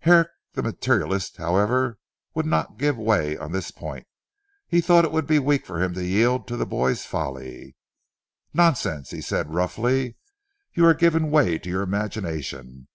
Herrick 0.00 0.30
the 0.54 0.64
materialist 0.64 1.36
however, 1.36 2.00
would 2.34 2.44
not 2.44 2.76
give 2.76 2.98
way 2.98 3.38
on 3.38 3.52
this 3.52 3.70
point. 3.70 4.08
He 4.66 4.80
thought 4.80 5.04
it 5.04 5.12
would 5.12 5.28
be 5.28 5.38
weak 5.38 5.64
for 5.64 5.80
him 5.80 5.94
to 5.94 6.04
yield 6.04 6.48
to 6.48 6.56
the 6.56 6.66
boy's 6.66 7.04
folly. 7.06 7.76
"Nonsense," 8.52 9.10
he 9.10 9.20
said 9.20 9.54
roughly. 9.54 10.16
"You 10.74 10.86
are 10.86 10.92
giving 10.94 11.30
way 11.30 11.56
to 11.60 11.70
your 11.70 11.82
imagination. 11.82 12.88